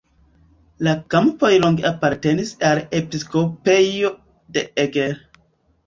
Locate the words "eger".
4.89-5.21